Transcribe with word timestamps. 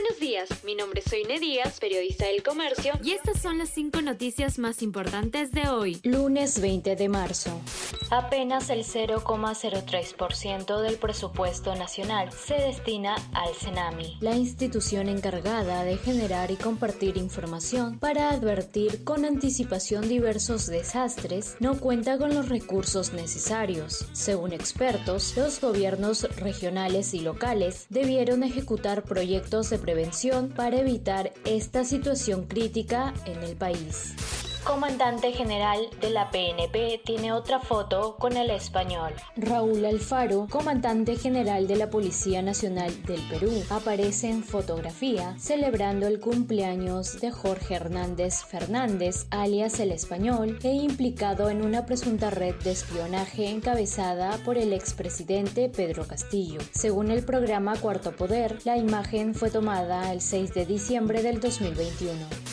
Buenos 0.00 0.20
días, 0.20 0.48
mi 0.62 0.76
nombre 0.76 1.00
es 1.04 1.10
Soine 1.10 1.40
Díaz, 1.40 1.80
periodista 1.80 2.26
del 2.26 2.44
Comercio, 2.44 2.92
y 3.02 3.10
estas 3.10 3.42
son 3.42 3.58
las 3.58 3.70
cinco 3.70 4.00
noticias 4.00 4.56
más 4.60 4.80
importantes 4.80 5.50
de 5.50 5.68
hoy, 5.68 6.00
lunes 6.04 6.60
20 6.60 6.94
de 6.94 7.08
marzo. 7.08 7.60
Apenas 8.10 8.70
el 8.70 8.84
0,03% 8.84 10.80
del 10.80 10.98
presupuesto 10.98 11.74
nacional 11.74 12.30
se 12.30 12.54
destina 12.54 13.16
al 13.34 13.52
CENAMI, 13.56 14.18
la 14.20 14.36
institución 14.36 15.08
encargada 15.08 15.82
de 15.82 15.96
generar 15.96 16.52
y 16.52 16.56
compartir 16.56 17.16
información 17.16 17.98
para 17.98 18.30
advertir 18.30 19.02
con 19.02 19.24
anticipación 19.24 20.08
diversos 20.08 20.68
desastres, 20.68 21.56
no 21.58 21.76
cuenta 21.80 22.18
con 22.18 22.32
los 22.34 22.48
recursos 22.48 23.12
necesarios. 23.12 24.06
Según 24.12 24.52
expertos, 24.52 25.36
los 25.36 25.60
gobiernos 25.60 26.22
regionales 26.36 27.14
y 27.14 27.20
locales 27.20 27.86
debieron 27.90 28.44
ejecutar 28.44 29.02
proyectos 29.02 29.70
de 29.70 29.87
prevención 29.88 30.50
para 30.50 30.80
evitar 30.80 31.32
esta 31.46 31.82
situación 31.82 32.44
crítica 32.44 33.14
en 33.24 33.42
el 33.42 33.56
país 33.56 34.14
comandante 34.68 35.32
general 35.32 35.88
de 35.98 36.10
la 36.10 36.30
PNP, 36.30 37.00
tiene 37.02 37.32
otra 37.32 37.58
foto 37.58 38.16
con 38.18 38.36
el 38.36 38.50
español. 38.50 39.14
Raúl 39.34 39.82
Alfaro, 39.86 40.46
comandante 40.50 41.16
general 41.16 41.66
de 41.66 41.76
la 41.76 41.88
Policía 41.88 42.42
Nacional 42.42 42.92
del 43.04 43.22
Perú, 43.30 43.50
aparece 43.70 44.28
en 44.28 44.44
fotografía 44.44 45.34
celebrando 45.38 46.06
el 46.06 46.20
cumpleaños 46.20 47.18
de 47.18 47.30
Jorge 47.30 47.76
Hernández 47.76 48.44
Fernández, 48.44 49.26
alias 49.30 49.80
el 49.80 49.90
español, 49.90 50.58
e 50.62 50.74
implicado 50.74 51.48
en 51.48 51.64
una 51.64 51.86
presunta 51.86 52.28
red 52.28 52.54
de 52.56 52.72
espionaje 52.72 53.48
encabezada 53.48 54.36
por 54.44 54.58
el 54.58 54.74
expresidente 54.74 55.70
Pedro 55.70 56.06
Castillo. 56.06 56.60
Según 56.72 57.10
el 57.10 57.24
programa 57.24 57.74
Cuarto 57.76 58.12
Poder, 58.12 58.58
la 58.66 58.76
imagen 58.76 59.34
fue 59.34 59.50
tomada 59.50 60.12
el 60.12 60.20
6 60.20 60.52
de 60.52 60.66
diciembre 60.66 61.22
del 61.22 61.40
2021. 61.40 62.47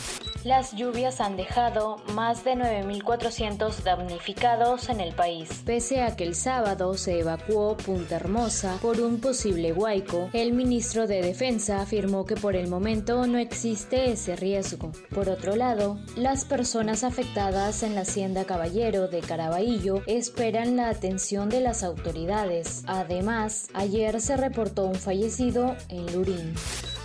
Las 0.46 0.76
lluvias 0.76 1.20
han 1.20 1.36
dejado 1.36 1.96
más 2.14 2.44
de 2.44 2.52
9.400 2.52 3.82
damnificados 3.82 4.88
en 4.88 5.00
el 5.00 5.12
país. 5.12 5.48
Pese 5.64 6.02
a 6.02 6.14
que 6.14 6.22
el 6.22 6.36
sábado 6.36 6.94
se 6.94 7.18
evacuó 7.18 7.76
Punta 7.76 8.14
Hermosa 8.14 8.78
por 8.80 9.00
un 9.00 9.18
posible 9.18 9.72
huaico, 9.72 10.30
el 10.32 10.52
ministro 10.52 11.08
de 11.08 11.20
Defensa 11.20 11.80
afirmó 11.80 12.26
que 12.26 12.36
por 12.36 12.54
el 12.54 12.68
momento 12.68 13.26
no 13.26 13.38
existe 13.38 14.12
ese 14.12 14.36
riesgo. 14.36 14.92
Por 15.12 15.28
otro 15.30 15.56
lado, 15.56 15.98
las 16.14 16.44
personas 16.44 17.02
afectadas 17.02 17.82
en 17.82 17.96
la 17.96 18.02
hacienda 18.02 18.44
Caballero 18.44 19.08
de 19.08 19.22
Caraballo 19.22 20.02
esperan 20.06 20.76
la 20.76 20.90
atención 20.90 21.48
de 21.48 21.60
las 21.60 21.82
autoridades. 21.82 22.84
Además, 22.86 23.66
ayer 23.74 24.20
se 24.20 24.36
reportó 24.36 24.86
un 24.86 24.94
fallecido 24.94 25.74
en 25.88 26.06
Lurín 26.12 26.54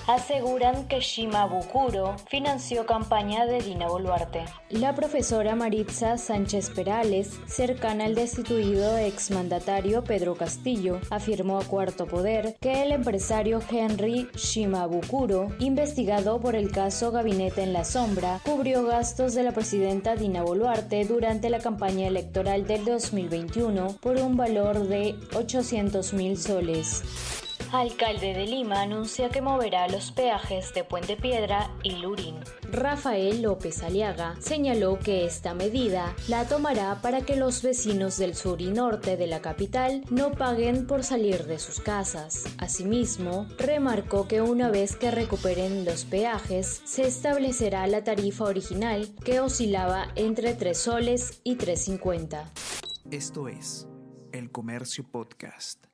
aseguran 0.07 0.87
que 0.87 0.99
Shimabukuro 0.99 2.15
financió 2.29 2.85
campaña 2.85 3.45
de 3.45 3.61
Dina 3.61 3.87
Boluarte. 3.87 4.45
La 4.69 4.95
profesora 4.95 5.55
Maritza 5.55 6.17
Sánchez 6.17 6.69
Perales, 6.69 7.39
cercana 7.47 8.05
al 8.05 8.15
destituido 8.15 8.97
exmandatario 8.97 10.03
Pedro 10.03 10.35
Castillo, 10.35 10.99
afirmó 11.09 11.59
a 11.59 11.63
Cuarto 11.63 12.07
Poder 12.07 12.55
que 12.59 12.83
el 12.83 12.91
empresario 12.91 13.61
Henry 13.69 14.29
Shimabukuro, 14.35 15.49
investigado 15.59 16.39
por 16.39 16.55
el 16.55 16.71
caso 16.71 17.11
Gabinete 17.11 17.63
en 17.63 17.73
la 17.73 17.85
Sombra, 17.85 18.39
cubrió 18.43 18.83
gastos 18.83 19.33
de 19.33 19.43
la 19.43 19.51
presidenta 19.51 20.15
Dina 20.15 20.43
Boluarte 20.43 21.05
durante 21.05 21.49
la 21.49 21.59
campaña 21.59 22.07
electoral 22.07 22.65
del 22.65 22.85
2021 22.85 23.97
por 24.01 24.17
un 24.17 24.37
valor 24.37 24.87
de 24.87 25.15
800 25.35 26.13
mil 26.13 26.37
soles. 26.37 27.03
Alcalde 27.73 28.33
de 28.33 28.47
Lima 28.47 28.81
anuncia 28.81 29.29
que 29.29 29.41
moverá 29.41 29.87
los 29.87 30.11
peajes 30.11 30.73
de 30.73 30.83
Puente 30.83 31.15
Piedra 31.15 31.71
y 31.83 31.91
Lurín. 31.91 32.35
Rafael 32.69 33.41
López 33.41 33.81
Aliaga 33.81 34.35
señaló 34.41 34.99
que 34.99 35.25
esta 35.25 35.53
medida 35.53 36.13
la 36.27 36.45
tomará 36.47 37.01
para 37.01 37.21
que 37.21 37.37
los 37.37 37.61
vecinos 37.61 38.17
del 38.17 38.35
sur 38.35 38.61
y 38.61 38.71
norte 38.71 39.15
de 39.15 39.27
la 39.27 39.41
capital 39.41 40.03
no 40.09 40.31
paguen 40.31 40.85
por 40.85 41.05
salir 41.05 41.45
de 41.45 41.59
sus 41.59 41.79
casas. 41.79 42.43
Asimismo, 42.57 43.47
remarcó 43.57 44.27
que 44.27 44.41
una 44.41 44.69
vez 44.69 44.97
que 44.97 45.09
recuperen 45.09 45.85
los 45.85 46.03
peajes, 46.03 46.81
se 46.83 47.03
establecerá 47.03 47.87
la 47.87 48.03
tarifa 48.03 48.43
original 48.43 49.07
que 49.23 49.39
oscilaba 49.39 50.07
entre 50.15 50.55
3 50.55 50.77
soles 50.77 51.39
y 51.45 51.55
3.50. 51.55 52.43
Esto 53.11 53.47
es 53.47 53.87
El 54.33 54.51
Comercio 54.51 55.05
Podcast. 55.09 55.90